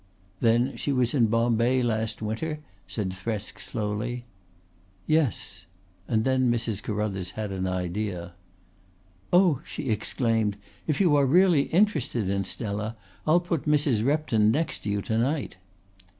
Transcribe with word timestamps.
"Then 0.39 0.75
she 0.77 0.91
was 0.91 1.13
in 1.13 1.27
Bombay 1.27 1.83
last 1.83 2.23
winter?" 2.23 2.61
said 2.87 3.11
Thresk 3.13 3.59
slowly. 3.59 4.25
"Yes." 5.05 5.67
And 6.07 6.25
then 6.25 6.51
Mrs. 6.51 6.81
Carruthers 6.81 7.33
had 7.37 7.51
an 7.51 7.67
idea. 7.67 8.33
"Oh," 9.31 9.61
she 9.63 9.89
exclaimed, 9.91 10.57
"if 10.87 10.99
you 10.99 11.15
are 11.15 11.27
really 11.27 11.65
interested 11.69 12.31
in 12.31 12.45
Stella 12.45 12.95
I'll 13.27 13.41
put 13.41 13.65
Mrs. 13.69 14.03
Repton 14.03 14.49
next 14.49 14.79
to 14.79 14.89
you 14.89 15.03
to 15.03 15.19
night." 15.19 15.57